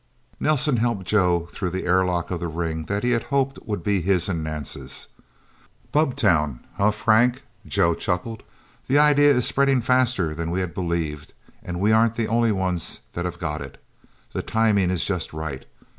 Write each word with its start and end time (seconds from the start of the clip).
Nelsen 0.39 0.77
helped 0.77 1.05
Joe 1.05 1.45
through 1.51 1.69
the 1.69 1.85
airlock 1.85 2.31
of 2.31 2.39
the 2.39 2.47
ring 2.47 2.85
that 2.85 3.03
he 3.03 3.11
had 3.11 3.25
hoped 3.25 3.59
would 3.67 3.83
be 3.83 4.01
his 4.01 4.27
and 4.27 4.43
Nance's. 4.43 5.09
"Bubbtown, 5.91 6.61
huh, 6.73 6.89
Frank?" 6.89 7.43
Joe 7.67 7.93
chuckled. 7.93 8.41
"The 8.87 8.97
idea 8.97 9.31
is 9.31 9.45
spreading 9.45 9.79
faster 9.79 10.33
than 10.33 10.49
we 10.49 10.59
had 10.61 10.73
believed, 10.73 11.35
and 11.61 11.79
we 11.79 11.91
aren't 11.91 12.15
the 12.15 12.27
only 12.27 12.51
ones 12.51 13.01
that 13.13 13.25
have 13.25 13.37
got 13.37 13.61
it. 13.61 13.79
The 14.33 14.41
timing 14.41 14.89
is 14.89 15.05
just 15.05 15.33
right. 15.33 15.65